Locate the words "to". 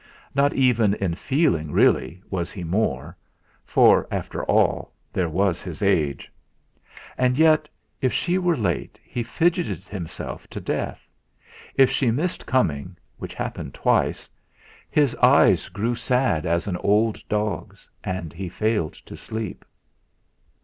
10.47-10.59, 18.93-19.15